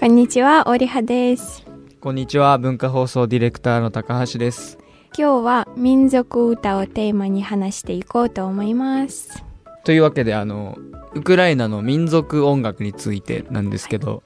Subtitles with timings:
[0.00, 1.64] こんにちは、オリハです。
[2.00, 4.76] こんにちは文化放送ディレクターの高橋です
[5.16, 9.42] 今日は民族歌をテーマに話していこうと思います。
[9.84, 10.76] というわけであの
[11.14, 14.22] ウクライナの民族音楽についてなんですけど、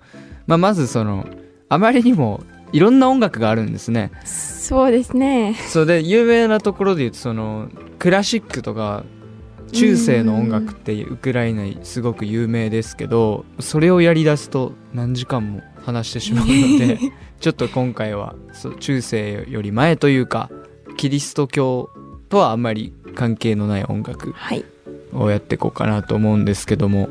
[0.47, 1.29] まあ、まずその
[1.69, 2.43] あまりにも
[2.73, 5.55] いろんな音楽があるんですねそうですね。
[5.69, 9.05] そうで有名なところで言うとそのクラシックとか
[9.73, 16.99] 中世の音楽ってウクライナにすごく有名ですけどそれをやりだすと何時間も話してしまうので
[17.41, 18.35] ちょっと今回は
[18.81, 20.51] 中世より前というか
[20.97, 21.91] キリスト教
[22.29, 24.65] とはあんまり関係のない音楽はい。
[25.13, 27.09] をやっていこうかなと思うんですけども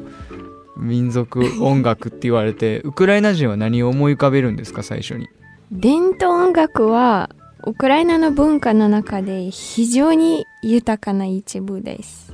[0.77, 5.27] 民族音楽って言われてウクライナ人は何を思い浮かべるんですか最初に？
[5.71, 7.29] 伝統音楽は
[7.65, 12.26] ウクライナの文化の中で非常に豊かな一部です。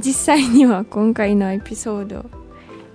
[0.00, 2.24] うん実際には今回のエピソード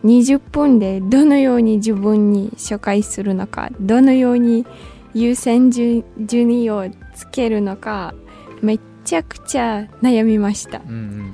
[0.04, 4.66] 20分でどのように自分に紹介するのかどのように
[5.14, 8.14] 優先順順位をつけるのか
[8.62, 10.80] めちゃくちゃ悩みました。
[10.80, 11.32] うんうん。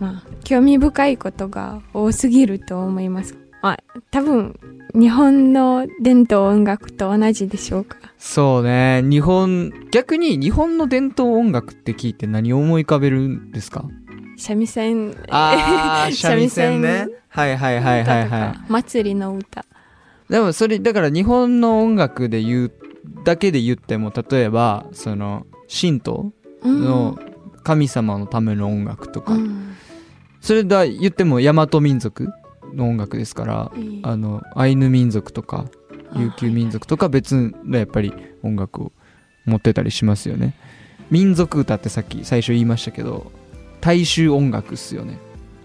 [0.00, 3.36] まあ興味深いことが多すぎると思います。
[3.62, 3.76] あ
[4.10, 4.58] 多分
[4.94, 7.98] 日本の伝統音楽と同じでしょうか。
[8.18, 9.02] そうね。
[9.02, 13.84] 日本逆に日本の伝統音楽って聞いて何を思い浮かべるんですか？
[14.40, 15.14] 三味線。
[15.28, 17.08] あー 三味線ね。
[17.28, 19.60] はいはいはいはいはか祭りの歌。
[19.60, 19.64] い
[20.30, 22.72] でもそれだから日本の音楽で言う
[23.24, 27.18] だけで言っても例えばその神道うんの
[27.62, 29.74] 神様のための音楽とか、うん。
[30.40, 32.28] それだ言っても大和民族
[32.74, 35.66] の音楽ですからいいあのアイヌ民族とか
[36.16, 38.92] 琉球民族とか別のやっぱり音楽を
[39.44, 40.54] 持ってたりしますよね。
[41.10, 43.32] 民族歌ってさっき最初言いましたけど
[43.80, 45.18] 大衆音楽っすよね。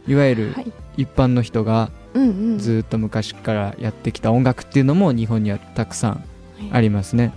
[0.08, 0.72] いわゆるはい。
[0.98, 2.60] 一般の人がうんうん。
[2.60, 6.24] ずっと昔からやってきた音楽っていうのも日本にはたくさん
[6.72, 7.34] ありますね。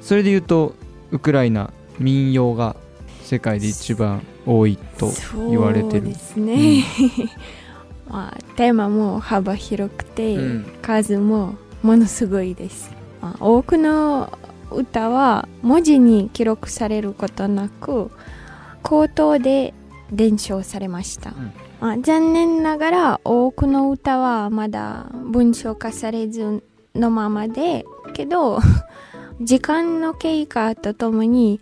[0.00, 0.74] それで言うと
[1.10, 2.76] ウクライナ民謡が
[3.22, 5.10] 世界で一番多いと
[5.50, 6.00] 言われてる。
[6.00, 6.84] そうですね、
[8.08, 10.66] まあ、テーマも幅広くて、うん。
[10.80, 12.90] 数もものすごいです、
[13.22, 14.36] まあ、多くの
[14.70, 18.10] 歌は文字に記録されることなく
[18.82, 19.74] 口頭で
[20.12, 21.52] 伝承されました、ん。
[21.80, 26.62] まあ、残念ながら多くの歌はまだ文章化されず
[26.94, 28.58] のままでけど
[29.40, 31.60] 時間の経過とともに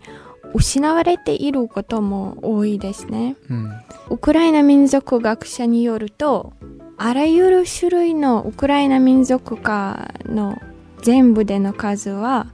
[0.53, 3.35] 失われていることも多いですね。
[3.49, 3.71] うん。
[4.09, 6.53] ウクライナ民族学者によると
[6.97, 10.59] あらゆる種類のウクライナ民族歌の
[11.03, 12.47] 全部での数は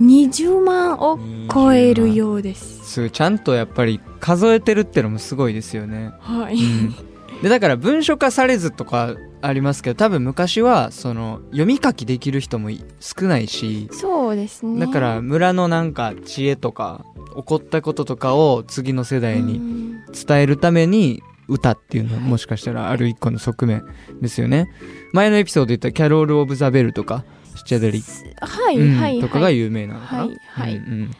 [0.00, 1.18] 20万を
[1.52, 2.84] 超えるようです。
[2.84, 6.54] すちゃんとやっぱり数えてるってのもすごいですよねはい。
[6.54, 6.94] うん
[7.42, 14.84] でだから文書化されずとかありますけど多分昔はその読み書きできる人もい少ないしそうですね。
[14.84, 17.04] だから村のなんか知恵とか
[17.36, 19.88] 起こったこととかを次の世代にうん
[20.26, 23.84] 伝えるために歌っていうのはもしかしたらある一個の側面
[24.20, 24.68] ですよね
[25.12, 27.24] 前のエピソードで言ったキャロール・オブ・ザ・ベルとか
[27.58, 28.02] シチャデリ、
[28.40, 30.76] はい、うんはい、とかが有名なのかな、はいはい。
[30.76, 31.10] うんうん。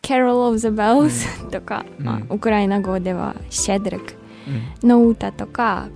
[0.00, 2.06] Carol of the Bells とか、うん。
[2.06, 4.14] まあ、ウクライナ語ではシェドリク
[4.82, 4.88] うん。
[4.88, 5.88] の歌とか、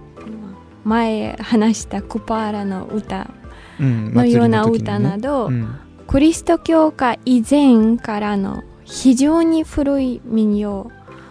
[0.85, 3.31] 前話したクパーラの歌
[3.79, 5.69] うんのような歌など、うん。
[6.09, 10.91] クリスト教化以前からの非常に古い民謡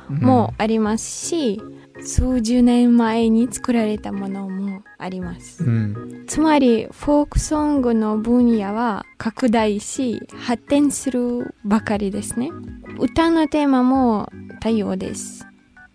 [0.09, 1.61] もありますし、
[2.05, 5.63] 数十年前に作られたものもあります。
[5.63, 12.51] うんつまり、フォークソングの分野は拡大し、発展するばかりですね。
[12.99, 15.45] 歌のテーマも多様です。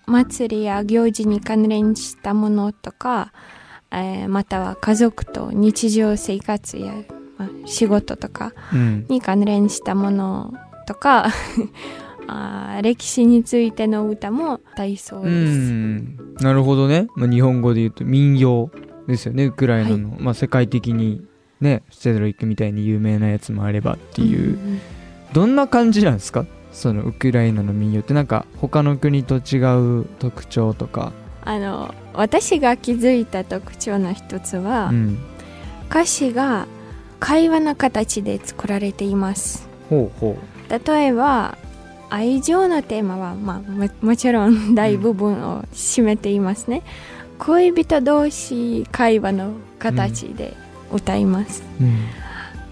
[0.06, 3.32] 祭りや行事に関連したものとか、
[3.93, 6.93] えーまたは家族と日常生活や、
[7.38, 10.54] まあ仕事とかうんに関連したもの
[10.87, 11.31] とか
[12.30, 15.52] あー歴史についての歌も大そううです。
[15.72, 16.16] ん。
[16.41, 18.70] なるほどね、まあ、日本語で言うと民謡
[19.06, 19.46] ですよね。
[19.46, 21.26] ウクライナの、まあ、世界的に
[21.60, 24.81] ねステドリックみたいに有名なやつもあればっていう、ん
[25.32, 26.46] どんな感じなんですか？
[26.72, 28.14] そのウクライナの民謡って。
[28.14, 29.58] なんか他の国と違
[30.00, 31.12] う特徴とか、
[31.44, 35.19] あの私が気づいた特徴の一つは、うん、
[35.90, 36.66] 歌詞が
[37.19, 39.69] 会話の形で作られています。
[39.88, 40.38] ほうほ
[40.69, 41.58] 例えば
[42.10, 46.82] 愛情のテーマは、まあ、ももちろん大部分を占めていますね、
[47.38, 50.54] 恋人同士会話の形で
[50.92, 51.98] 歌います、う、うん。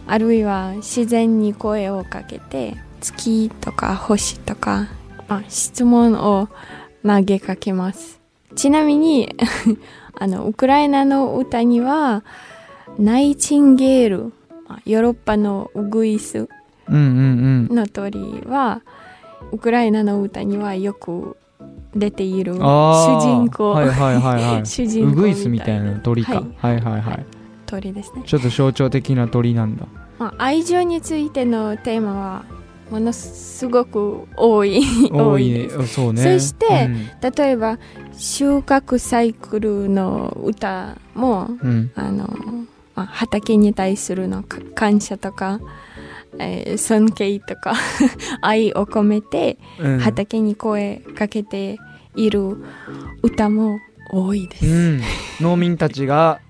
[0.07, 4.89] あるいは自然に声をかけて月とか星とか、
[5.29, 6.49] まあ、質問を
[7.07, 8.21] 投げかけます。
[8.57, 9.35] ちなみに
[10.19, 12.25] あのウクライナの歌には
[12.99, 14.33] ナイチンゲール
[14.67, 16.49] まあヨーロッパのウグイス
[16.89, 17.77] うんうんうん。
[17.77, 18.83] の鳥は
[19.53, 21.37] ウクライナの歌にはよく
[21.95, 22.59] 出ている主
[23.21, 24.67] 人公、はいはいはいはい。
[24.67, 27.27] 主人公ウグイスみたいな鳥か、ははいい、はいはい。
[27.67, 29.87] 鳥ですね、ちょっと象徴的な鳥なんだ。
[30.19, 32.45] まあ、愛情についてのテーマは
[32.91, 34.83] ものすごく多い。
[35.13, 35.69] 多いね。
[35.87, 36.23] そうね。
[36.23, 37.35] そしてうん。
[37.37, 37.79] 例えば
[38.17, 41.91] 収穫サイクルの歌もうん。
[41.95, 42.29] あの、
[42.95, 45.61] まあ、畑に対するのか感謝とか、
[46.39, 47.75] えー尊敬とか
[48.43, 49.99] 愛を込めてうん。
[49.99, 51.79] 畑に声かけて
[52.15, 52.57] いる
[53.23, 53.79] 歌も
[54.11, 54.67] 多いです。
[54.67, 55.01] うん、
[55.41, 56.41] 農民たちが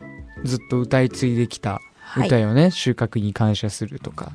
[0.45, 2.29] ずっと歌い継いできたはい。
[2.29, 4.33] 歌よね、収穫に感謝するとか。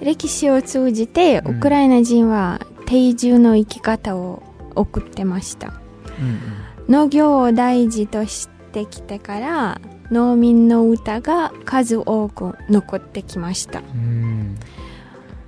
[0.00, 1.56] 歴史を通じてうん。
[1.58, 4.42] ウクライナ人は定住の生き方を
[4.74, 5.68] 送ってました。
[5.68, 6.92] うん。
[6.92, 13.80] 農業を大事としてきてから農民の歌が数多く残ってきました。
[13.80, 14.56] うん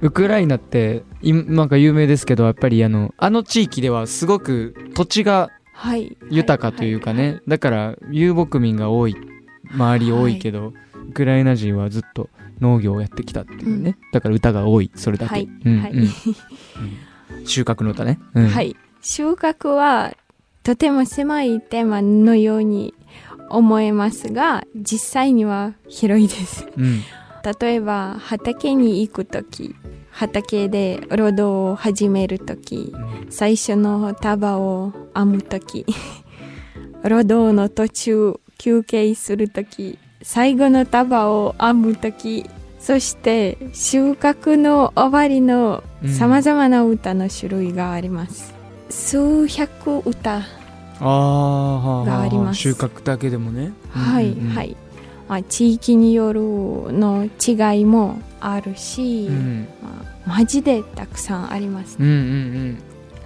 [0.05, 6.17] ウクライナっていなんか有名ですけどやっぱりあのあの地域ではすごく土地がはい。
[6.31, 9.17] 豊かというかね、だから遊牧民が多い。
[9.73, 10.73] 周り多いけど、
[11.09, 12.31] ウクライナ人はずっと
[12.61, 15.55] 農業をやってきたっていうね、だから歌が多いそれだけ、はいはい。
[15.65, 17.39] うんうん。
[17.39, 17.47] うん。
[17.47, 18.47] 収穫の歌ね、うん。
[18.47, 18.77] はい。
[19.03, 20.15] 収穫は
[20.63, 22.95] とても狭いテーマのように
[23.51, 26.69] 思えますが実際には広いです。
[26.77, 27.01] うん。
[27.61, 29.75] 例えば畑に行く時
[30.15, 32.95] 畑で労働を始める時
[33.31, 35.85] 最初の束を編む時
[37.03, 48.55] 労働の途中休憩する時最後の束を編む時そして収穫の終わりのさまざまな歌の種類があります、
[48.91, 50.43] 数百歌
[51.01, 52.61] があります。
[52.61, 53.73] 収穫だけでもね。
[53.89, 54.47] はい、うんうん。
[54.49, 54.77] うんはい、
[55.29, 59.69] まあ、地域によるの違いもあるし、うん。
[59.83, 59.89] ま
[60.27, 62.13] あ、マジでたくさんありますうんうん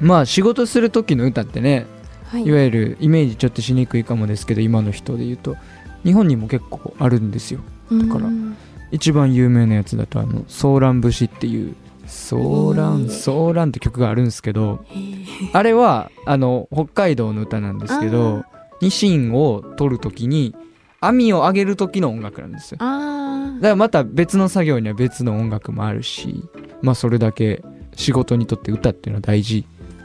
[0.00, 0.06] うん。
[0.06, 1.86] まあ仕事する時の歌ってね
[2.30, 2.44] はい。
[2.44, 5.56] いわゆるイメージちょっとしにくいかもですけど今の人で言うと
[6.04, 7.60] 日本にも結構あるんですよ。
[7.90, 8.28] だから
[8.90, 11.74] 一番有名なやつだとあの「ソーラン節」っていう
[12.06, 14.84] 「ソーランソーラン」って曲があるんですけど
[15.52, 18.44] あれはあの北海道の歌なんですけど
[18.80, 20.54] ニシンを取る時に
[21.00, 22.78] 網を上げる時の音楽なんですよ。
[22.80, 26.44] あだからまた別の作業には別の音楽もあるし
[26.82, 27.62] まあそれだけ
[27.94, 29.64] 仕事にとって歌っていうのは大事。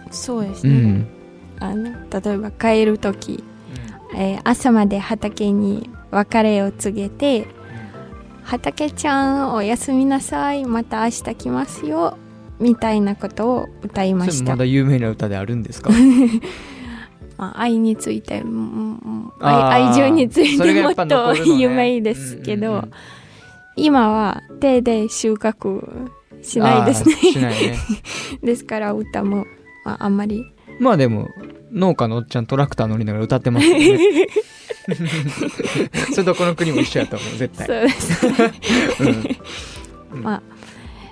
[0.10, 1.08] あそうですね、うん。
[1.60, 3.44] あの例えば帰る時、
[4.16, 7.48] えー朝まで畑に別れを告げて
[8.44, 12.18] 「畑ちゃんおやすみなさいまた明日来ますよ」
[12.60, 14.52] みたいなことを歌いました。
[14.52, 15.90] まだ有名な歌であるんですか？
[17.38, 21.40] まあ、愛についてうん愛愛情についてもっとね。
[21.58, 22.92] 有名ですけど、うんうんうん。
[23.76, 26.10] 今は手で収穫
[26.42, 27.16] しないですね。
[27.42, 27.78] ね。
[28.44, 29.46] ですから歌も、
[29.86, 30.46] まあ、あんまり。
[30.80, 31.30] まあでも
[31.72, 34.28] 農家のおっちゃんトラクター乗りながら歌ってますよね。
[36.12, 37.68] それどこの国も一緒やと思う絶対。
[37.68, 38.28] そうです。
[40.14, 40.24] うん。
[40.24, 40.42] まあ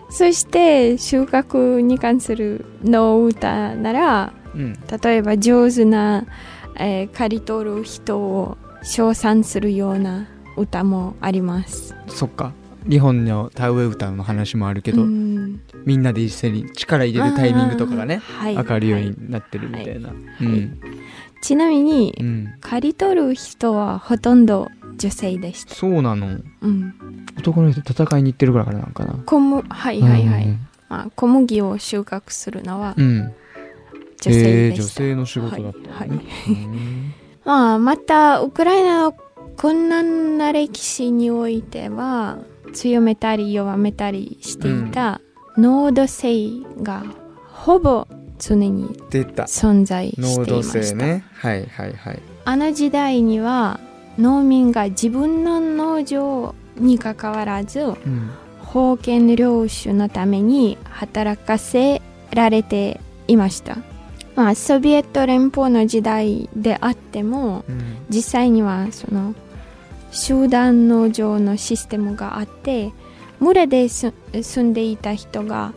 [0.10, 4.74] そして収穫に関するの歌ならうん。
[5.04, 6.26] 例えば上手な、
[6.78, 10.28] えー刈り取る人を称賛するような
[10.58, 11.96] 歌もあります。
[12.08, 12.54] そっか。
[12.90, 15.62] 日本の田植え歌の話もあるけど、うん。
[15.86, 18.56] みんなで一斉に力入れるタイミングとかがねはい。
[18.56, 20.10] 分かるようはいになってるみたいな、
[21.42, 22.54] ちなみにうん。
[22.60, 25.76] 刈り取る人はほとんど女性でした。
[25.76, 26.40] そうなの。
[26.62, 26.94] うん。
[27.38, 29.14] 男の人戦いに行ってるからかなのかな。
[29.26, 30.46] 小むはいはいはい。
[30.46, 30.60] うん。
[30.90, 33.32] まあ、小麦を収穫するのはうん
[34.22, 34.84] 女性女。
[34.84, 37.14] 性の仕事だったのね、はいはいうん。
[37.44, 39.16] まあ、また、ウクライナの
[39.58, 42.40] 困難な歴史においては、
[42.74, 45.22] 強めたり弱めたりしていた
[45.58, 46.50] 濃度性
[46.82, 47.04] が
[47.48, 48.08] ほぼ
[48.40, 50.84] 常に存在して濃度いました。
[50.84, 51.26] 性ね。
[51.34, 52.20] はいはいはい。
[52.46, 53.80] あの時代には
[54.18, 58.32] 農民が自分の農場にかかわらずうん。
[58.74, 62.02] 封建領主のために働かせ
[62.32, 63.78] られていました、
[64.36, 67.98] まあ、ソビエト連邦の時代であってもうん。
[68.10, 69.36] 実際にはその
[70.12, 72.92] 集団農場のシステムがあって
[73.40, 75.74] 群れです住んでいた人が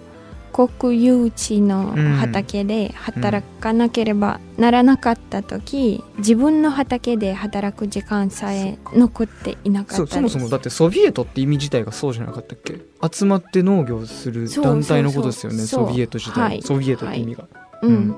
[0.52, 12.80] 国有地の畑で働かなければならなかった時、自分の畑で働く時間さえ残っていなかったそそもそもだってソビエトって意味自体がそうじゃなかったっけ？
[13.12, 16.62] 集まって農業する団体のことですよねソビエト時代、はい。
[16.62, 17.48] ソビエトって意味が、
[17.82, 18.14] うん、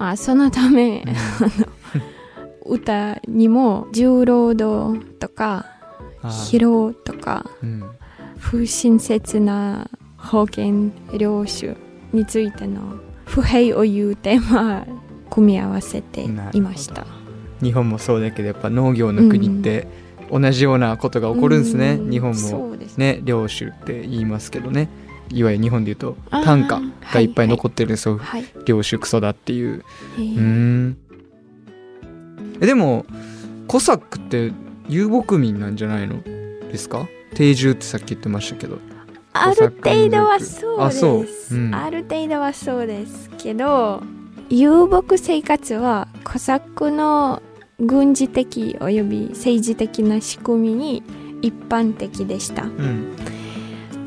[0.00, 1.04] まあそのため、
[2.64, 5.66] 歌にも重労働とか
[6.22, 7.84] 疲労とかうん。
[8.38, 11.76] 不親切な保険領主
[12.12, 14.86] についての不平を言うテーマ
[15.28, 17.06] 組み合わせていました。
[17.62, 19.86] 日本もそうだけどやっぱ農業の国って
[20.30, 23.20] 同じようなことが起こるんですね、うん日本もそうですね。
[23.24, 24.88] 領主って言いますけどね
[25.32, 26.80] いわゆる日本で言うと単価
[27.12, 29.84] がいっぱい残ってるんですよ、はい、領主クソだっていう。
[30.16, 30.34] えー。
[30.34, 30.96] うーん。
[32.60, 33.06] えでも
[33.66, 34.52] コサックって
[34.88, 37.06] 遊牧民なんじゃないのですか？
[37.34, 38.78] 定住ってさっき言ってましたけど。
[39.32, 41.54] ある程度はそうあです。
[41.54, 41.58] う。
[41.58, 41.74] ん。
[41.74, 44.02] ある程度はそうですけど
[44.48, 47.40] 遊牧生活はコサックの
[47.78, 51.02] 軍事的および政治的な仕組みに
[51.40, 52.64] 一般的でした。
[52.64, 53.16] うん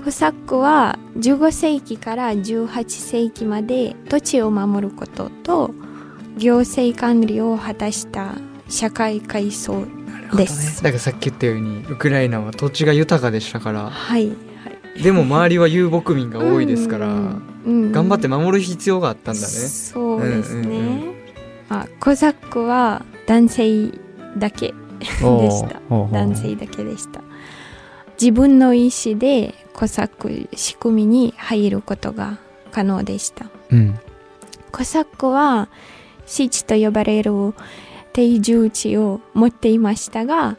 [0.04, 5.72] コサックは15世紀から18世紀まで土地を守ることと
[6.38, 8.36] 行政管理を果たした
[8.68, 9.86] 社会階層
[10.36, 10.84] です。
[10.84, 14.54] だからさっき言ったようにウクライナは土地が豊かでしたからはい、はい
[15.02, 19.48] でも周りは遊牧民が多いですから、うん頑張って守る必要があったんだね。
[19.48, 21.14] そうですね、うんうん
[21.70, 23.90] あコザックは男性
[24.38, 25.82] だけでした。
[25.90, 27.22] 男性だけでした。
[28.20, 32.38] 自分の意思でコサック仕組みに入ることが
[32.72, 33.48] 可能でした。
[33.72, 34.00] うん。
[34.72, 35.70] コサックは
[36.26, 37.32] 七と呼ばれる
[38.14, 40.58] 定住地を持っていましたが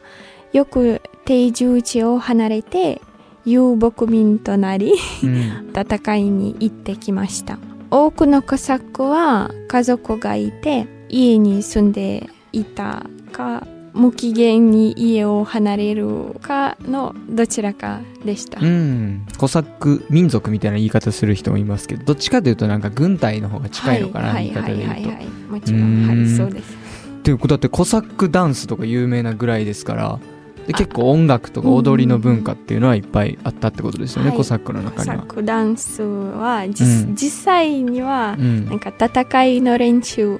[0.53, 3.01] よく定住地を離れて
[3.45, 4.93] 遊牧民となり
[5.23, 5.71] うん。
[5.75, 7.57] 戦いに行ってきました。
[7.91, 24.51] 多くのコサックは家族がいて家に住んでいたか無期限に家を離れるかのどちらかでした、うん、コサック民族みたいな言い方する人もいますけどどっちかというとなんか軍隊の方が近いのかな、はい。
[24.51, 24.91] 言い方で言うと。
[24.91, 26.73] はいはいはいもちろんはいそうです。
[26.73, 30.19] っていうことだってコサックダンスとか有名なぐらいですから
[30.67, 34.37] で結構音楽とか踊りの文化っていうのはいっぱいあったってことですよね、はい。
[34.37, 35.23] コサックのコサッ中には。
[35.27, 37.15] クダンスは実,、うん。
[37.15, 38.65] 実際にはうん。
[38.65, 40.39] なんか戦いの練習、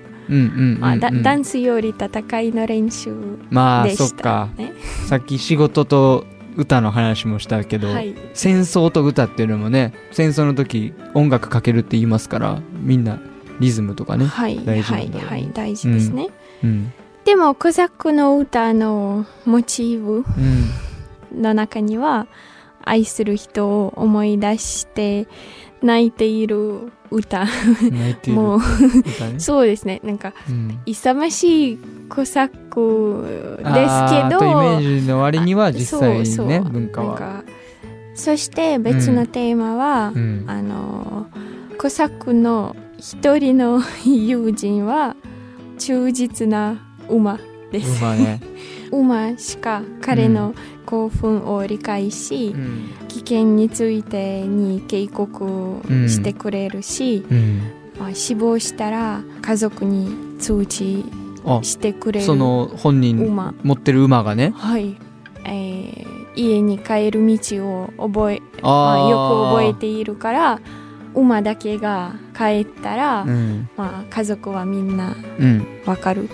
[1.22, 3.14] ダンスより戦いの練習
[3.50, 4.50] まあでしそったか。
[4.58, 4.74] ね
[5.08, 6.26] さっき仕事と
[6.58, 8.16] 歌の話もしたけど、はい。
[8.34, 13.20] 戦争と歌っていうのもね戦争の時音楽かけるって言いますからみんな
[13.60, 15.30] リズムとかね、はい大事なはいんだろうね。
[15.30, 16.30] はい大事ですね、
[16.64, 16.94] うん
[17.26, 20.24] でもコサックの歌のモチーフ
[21.34, 22.28] うん、の中には
[22.84, 25.28] 愛する人を思い出して
[25.82, 27.46] 泣いている歌。
[28.28, 28.60] もう。
[29.38, 30.02] そうですね。
[30.04, 30.80] なんかうん。
[30.86, 31.80] 勇ましい
[32.10, 33.26] コサック
[33.60, 34.40] ですけど。
[34.40, 37.44] とイメージの割には実際にねそうそう文化は。
[38.16, 41.28] そして別のテーマは、うんあの
[41.78, 45.16] コサックの一人の友人は
[45.78, 46.78] 忠実な
[47.10, 47.38] 馬
[47.80, 48.04] です。
[48.04, 48.40] 馬ね、
[48.92, 50.54] 馬しか彼の
[50.86, 52.90] 興奮を理解し、うん。
[53.08, 55.80] 危険についてに警告
[56.10, 57.62] してくれるし、うん、
[57.98, 61.06] まあ、死亡したら家族に通知
[61.46, 63.54] あしてくれるその本人馬。
[63.64, 64.52] 持ってる馬がね。
[64.56, 64.98] はい、
[65.46, 70.60] えー家に帰る道を覚えまあ、よく覚えているから
[71.14, 73.70] 馬だけが帰ったら、うん。
[73.78, 75.66] まあ、家族はみんなうん。
[75.86, 76.30] わかる。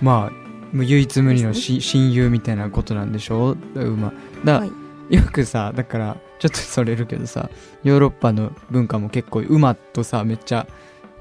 [0.00, 0.43] まあもう
[0.82, 3.56] 唯一無二のし親友みたいなことなんでしょ？
[3.74, 4.12] 馬。
[4.44, 4.72] だ、はい。
[5.10, 7.50] よくさだからちょっとそれるけどさ
[7.82, 10.66] ヨーロッパの文化も結構馬とさめっちゃ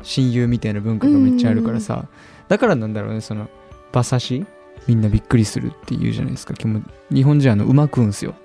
[0.01, 2.07] 親友みたいな文化がめっちゃあるからさ
[2.47, 3.49] だからなんだろうねその
[3.91, 4.45] 馬刺し？
[4.87, 6.53] みんなびっくりするって言うじゃないですか。
[6.59, 8.35] 今日日本人あの馬食うんすよ。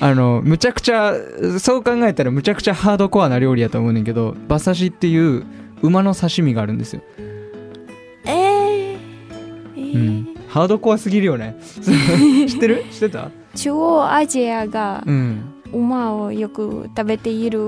[0.00, 1.14] あのむちゃくちゃ
[1.58, 5.44] そう考えたらむちゃくちゃハードコアな料理やと思うねんけど馬刺しっていう
[5.82, 7.02] 馬の刺身があるんですよ
[10.58, 11.56] ハードコアすぎるよね。
[12.48, 12.84] 知ってる？
[12.90, 13.30] 知ってた？
[13.54, 15.54] 中央アジアがうん。
[15.70, 17.60] 馬をよく食べている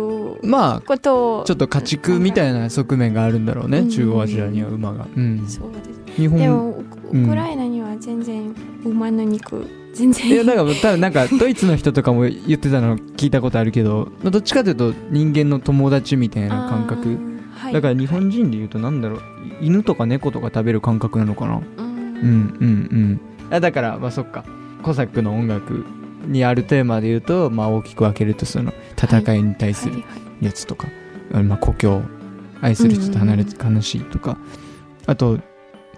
[0.43, 3.91] まあことをちょっと家畜みたいな側面があるんだろうねうん。
[3.91, 6.01] 中央アジアには馬が、うん、そうです。
[6.17, 6.83] 日本でも
[7.13, 8.55] ウクライナには全然
[8.85, 10.29] 馬の肉全然。
[10.29, 17.19] いやだから多分なんかドイツの人とかも言ってたの聞いたことあるけどまあどっちかというと人間の友達みたいな感覚。
[17.55, 17.73] はい。
[17.75, 19.21] だから日本人で言うとなんだろう
[19.61, 21.61] 犬とか猫とか食べる感覚なのかな？
[22.23, 22.41] うんうんうん。
[22.63, 22.69] う
[23.15, 24.45] んあだからまあそっか。
[24.83, 25.85] コサックの音楽
[26.27, 30.09] にあるテーマで言うと、まあ、大きく分けるとその戦いに対するはいは
[30.41, 30.89] いやつとか、
[31.35, 32.01] あまあ、故郷
[32.63, 34.39] 愛する人と離れて悲しいとか、
[35.07, 35.39] あと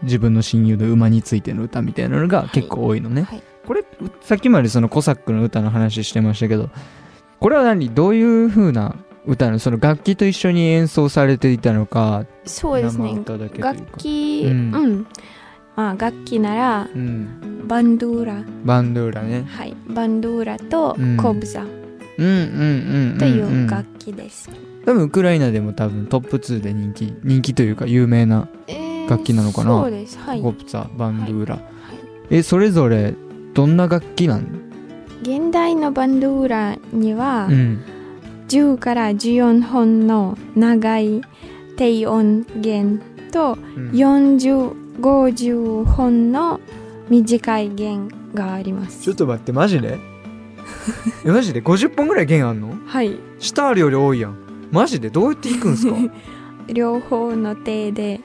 [0.02, 3.42] 自分の親友の馬についての歌みたいなのが結構多いのね、はい。
[3.64, 3.84] これ
[4.20, 6.70] さっきまでそのコサックの歌の話してましたけど
[7.38, 7.94] これは何？
[7.94, 9.58] どういう風な歌なの？
[9.60, 13.22] その楽器と一緒に演奏されていたのかそうですね。
[13.58, 15.06] 楽器ううんん、
[15.76, 19.44] まあ楽器ならうん、バンドゥーラバンドゥーラね。
[19.48, 19.74] はい。
[19.88, 21.68] バンドゥーラとうんコブザ、うん
[22.24, 22.32] うん
[23.12, 23.18] うん。
[23.18, 24.50] という楽器です。
[24.84, 29.80] 多分ウクライナでも多分トップ2で人気人気というか有名なえー楽器なのかな？
[29.80, 30.18] そうです。
[30.18, 30.40] はい。
[30.40, 31.64] ゴプツァバンドゥーラ、はい。
[32.30, 33.14] えそれぞれ
[33.54, 34.46] どんな楽器なん？
[35.22, 37.82] 現代のバンドゥーラには、うん。
[38.48, 41.22] 10から14本の長い
[41.76, 43.00] 低音弦
[43.32, 43.90] とうん
[45.02, 46.60] 4050本の
[47.08, 49.02] 短い弦があります。
[49.02, 49.98] ちょっと待ってマジで？
[51.26, 52.74] えマジで？50本ぐらい弦あんの？
[52.86, 53.16] はい。
[53.40, 54.36] 下あるより多いやん。
[54.70, 55.10] マジで？
[55.10, 55.96] どうやって弾くんすか？
[56.72, 58.20] 両方の手で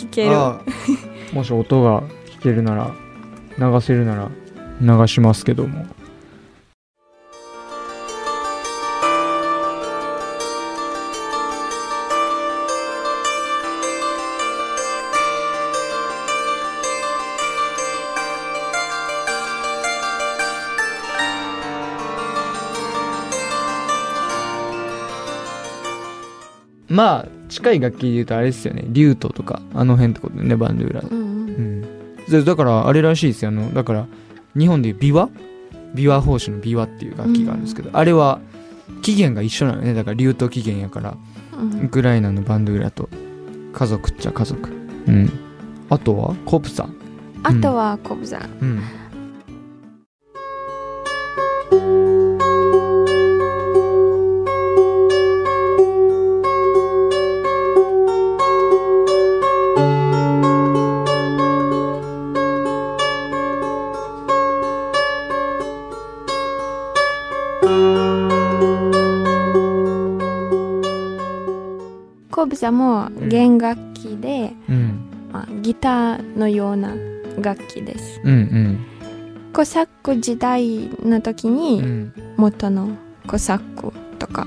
[0.00, 0.36] 弾ける。
[0.36, 0.62] ああ。
[1.34, 2.08] もし音が弾
[2.42, 2.90] けるなら
[3.58, 4.30] 流せるなら
[5.00, 5.86] 流しますけども
[26.98, 28.82] まあ近い楽器で言うとあれですよね。
[28.88, 31.86] リュートとかあの辺ってことねバンドゥーラうん。
[32.28, 32.44] うん。
[32.44, 33.50] だからあれらしいですよ。
[33.50, 34.06] あのだから
[34.58, 35.30] 日本でいう琵琶？
[35.94, 38.40] 琵琶法師の琵琶っていう楽器があるんですけど、あれは
[39.02, 39.94] 起源が一緒なのね。
[39.94, 41.16] だからリュート起源やから
[41.52, 41.84] うん。
[41.84, 43.08] ウクライナのバンドゥーラと。
[43.72, 44.68] 家族っちゃ家族。
[45.06, 45.30] うん。
[45.90, 46.34] あとは？
[46.46, 46.88] コプサ
[47.44, 48.82] あとはコブザうん
[72.58, 75.28] コブザも弦楽器で、うん。
[75.32, 76.92] まあ、ギターのような
[77.40, 78.20] 楽器です。
[78.24, 78.86] うんうん。
[79.52, 82.12] コサック時代の時に、うん。
[82.36, 82.96] 元の
[83.28, 84.44] コサックとか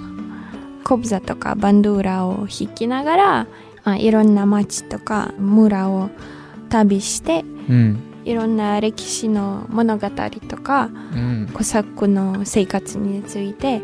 [0.84, 3.48] コブザとかバンドゥーラを弾きながら、
[3.86, 6.10] まあ、いろんな町とか村を
[6.70, 8.00] 旅してうん。
[8.26, 10.10] いろんな歴史の物語
[10.50, 11.50] とかうん。
[11.54, 13.82] コサックの生活について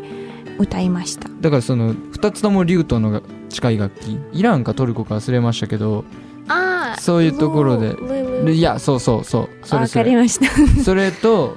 [0.58, 1.28] 歌いました。
[1.40, 4.18] だからその2つともリュートのが近い楽器。
[4.32, 6.04] イランかトルコか忘れましたけど
[6.48, 7.94] あそういうところで。
[8.44, 9.48] でいやそうそうそう。
[9.62, 10.04] それわそれ。
[10.04, 10.46] かりました。
[10.82, 11.56] それと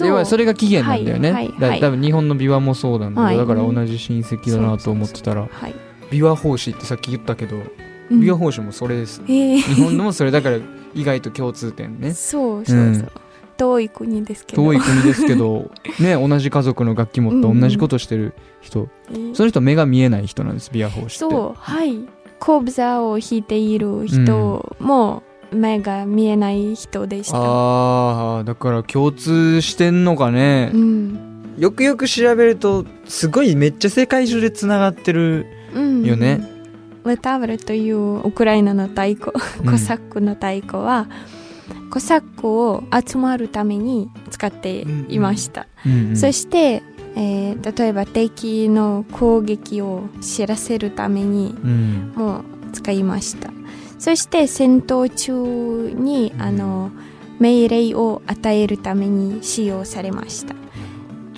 [0.00, 1.80] 要はそれが起源なんだよね、はいはいはい。
[1.80, 3.46] だ多分日本の琵琶もそうなんだけど、はい。
[3.46, 5.42] だから同じ親戚だなと思ってたら。
[5.42, 5.74] はい、
[6.10, 7.56] 琵琶法師ってさっき言ったけど
[8.10, 9.58] うん琵琶法師もそれです、えー。
[9.60, 10.58] 日本のもそれだから
[10.94, 12.12] 意外と共通点ね。
[12.14, 13.08] そうそうそう、うん
[13.58, 14.62] 遠い国ですけど。
[14.62, 19.34] 遠い国ですけど ね同じ家族の楽器持って同じことしてる人、えー。
[19.34, 21.34] その人目が見えない人なんです琵琶法師って。
[21.34, 21.98] そうはい。
[22.38, 30.70] コブザを弾いている人も目が見えない人でした、あーだから共通してんのかね。
[30.72, 31.18] う、ん。
[31.58, 36.40] よくよく調べるとすごいめっちゃ世界中でつながってるうん、よね、
[37.04, 39.32] レタブルというウクライナの太鼓、
[39.64, 39.72] うん。
[39.72, 41.08] コサックの太鼓は
[41.90, 46.16] コサックを集まるために使っていました、うんうん。
[46.16, 46.82] そして、
[47.16, 52.12] えー例えば敵の攻撃を知らせるためにうん。
[52.14, 53.50] も使いました。
[53.98, 56.90] そして戦闘中にあの
[57.40, 60.54] 命令を与えるために使用されました。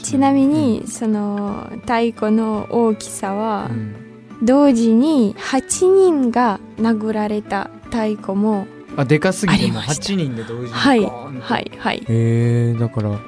[0.02, 3.96] ちなみにその太鼓の大きさはうん。
[4.42, 8.66] 同時に8人が殴られた太鼓も
[8.96, 10.12] あでかすぎてもありました。
[10.12, 11.96] 8人で同時にはいはいはい。
[11.98, 13.18] へえだから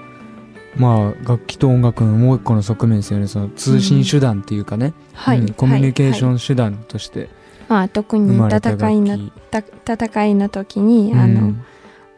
[0.77, 3.27] まあ楽器と音楽のもう一個の側面ですよね。
[3.27, 7.29] その通信手段っていうかね、はい、うんコミュニケーショはいン手段として
[7.69, 9.61] まあ、特生に戦いのた
[9.95, 11.65] 戦いの時に、あのうん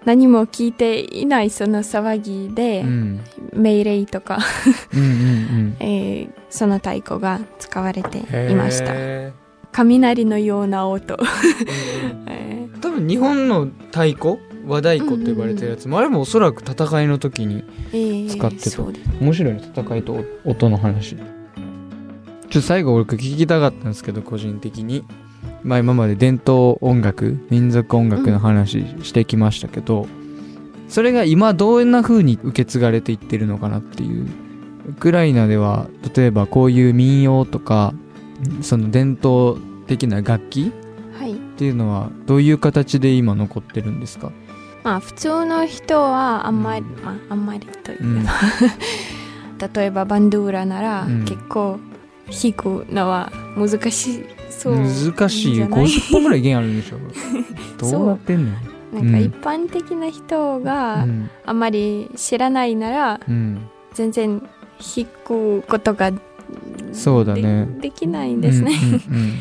[0.05, 3.21] 何も聞いていないその騒ぎで、うん。
[3.55, 4.39] 命令とか
[4.93, 8.93] うんうん えーその太鼓が使われてうんいました。
[8.95, 9.33] へ
[9.73, 11.17] 雷のような音、
[12.85, 17.97] 多分日本の太鼓和太鼓って呼ばれてるやつも、あれもおそらく戦いの時にーえ。
[18.27, 18.71] ー使ってた。
[18.71, 19.11] そうです。
[19.23, 21.17] 面白いね戦いと音の話。
[21.17, 25.03] ちょっと最後俺聞きたかったんですけど個人的に。
[25.63, 30.07] まあ今まで伝統音楽民族音楽の話してきましたけど、
[30.91, 34.27] それが今どんな風に受け継がれていってるのかなっていう
[34.91, 37.95] ウクライナでは例えばこういう民謡とか
[38.61, 40.84] その伝統的な楽器はい
[41.55, 44.33] っていうのはどういう形で今残ってるんですか？
[44.83, 48.25] まあ普通の人はあんまり、まああんまりといううん。
[48.25, 48.33] か、
[49.81, 51.25] 例えばバンドゥーラなら、うん。
[51.25, 51.79] 結構
[52.31, 54.77] 弾くのは難しそう。
[54.77, 56.99] 難しいじゃない？50本ぐらい弦あるんでしょ？
[57.79, 58.53] どうなってんの？
[58.93, 61.31] なんか一般的な人がうん。
[61.47, 63.59] あんまり知らないならうん。
[63.93, 64.41] 全然
[64.97, 66.11] 弾くことが
[66.93, 67.67] そうだね。
[67.77, 68.73] でできないんですね。
[69.09, 69.33] うんうん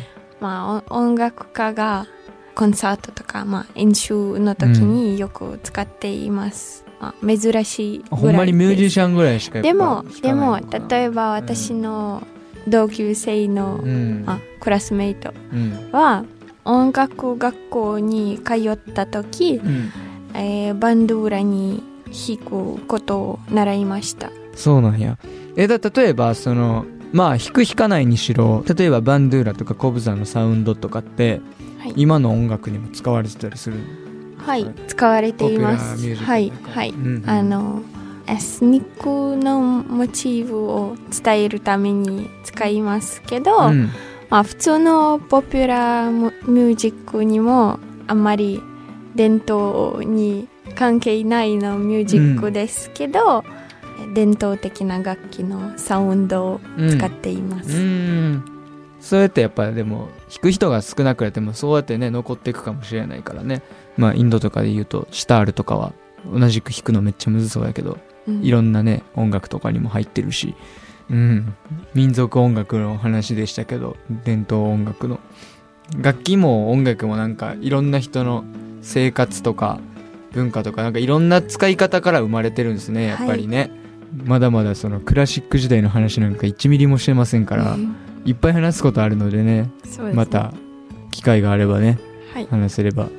[0.44, 2.06] まあお音楽家が
[2.54, 6.84] コンサートとか、まあ、演習の時によく使っています。
[7.00, 12.22] まあ、珍しいうんほんまにミュージシャャンぐらいしかでも弾でも例えば私の
[12.68, 14.24] 同級生の、うん。
[14.26, 15.90] あクラスメイトうん。
[15.92, 16.24] は
[16.64, 19.92] 音楽学校に通った時、うん。
[20.34, 24.30] えーバンドゥーラに弾くことを習いました。
[24.54, 25.16] そうなんや。
[25.56, 31.40] えだ例えばそのまあ弾く弾かないにしろ例えばバンドゥーラとかコブザのサウンドとかって
[31.84, 33.76] はい、今の音楽にも使われてたりする。
[34.38, 36.14] はい、使われています。
[36.16, 36.50] はい。
[36.50, 36.90] はい。
[36.90, 37.82] うんあの
[38.26, 43.90] エスニックのモチーフを伝えるために使いますけど、うん。
[44.30, 48.62] まあ、普通のポピュラーミュージックにもあんまり
[49.14, 53.44] 伝統に関係ないのミュージックですけど、
[54.14, 57.76] 伝統的な楽器のサウンドを使っています。
[57.76, 58.44] うん。
[59.00, 63.62] そうやってやっぱでも弾く人が少なくなってもそうやってね残っていくかもしれないからね。
[63.96, 65.92] まあインドとかで言うとシタールとかは
[66.32, 68.42] 同じく弾くのめっちゃむずそうやけどうん。
[68.42, 70.54] いろんなね音楽とかにも入ってるし。
[71.10, 71.54] うん。
[71.94, 75.20] 民族音楽の話でしたけど伝統音楽の。
[75.98, 78.44] 楽器も音楽もなんかいろんな人の
[78.80, 79.80] 生活とか
[80.32, 83.70] 文化とかなんかいろんな使い方から生まれてるんですねやっぱりね、
[84.24, 89.70] まだまだそのクラシック時代の話なんか1ミリもしてませんから、うんいっぱい話すことあるのでねね
[90.14, 90.54] また
[91.10, 91.98] 機会があればね
[92.32, 93.10] はい、話せれば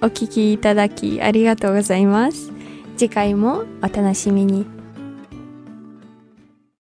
[0.00, 2.52] お聞きいただきありがとうございます。
[2.96, 4.77] 次回もお楽しみに。